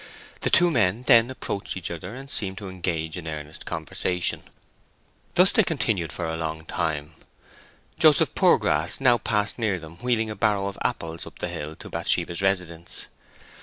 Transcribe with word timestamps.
The 0.39 0.49
two 0.49 0.71
men 0.71 1.03
then 1.03 1.29
approached 1.29 1.77
each 1.77 1.91
other 1.91 2.15
and 2.15 2.27
seemed 2.27 2.57
to 2.57 2.69
engage 2.69 3.17
in 3.17 3.27
earnest 3.27 3.67
conversation. 3.67 4.41
Thus 5.35 5.51
they 5.51 5.61
continued 5.63 6.11
for 6.11 6.25
a 6.25 6.35
long 6.35 6.65
time. 6.65 7.13
Joseph 7.99 8.33
Poorgrass 8.33 8.99
now 8.99 9.19
passed 9.19 9.59
near 9.59 9.77
them, 9.77 9.97
wheeling 9.97 10.31
a 10.31 10.35
barrow 10.35 10.65
of 10.65 10.79
apples 10.83 11.27
up 11.27 11.37
the 11.37 11.49
hill 11.49 11.75
to 11.75 11.87
Bathsheba's 11.87 12.41
residence. 12.41 13.05